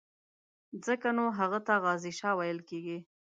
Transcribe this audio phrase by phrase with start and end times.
[0.85, 2.97] ځکه نو هغه ته غازي شاه ویل کېږي.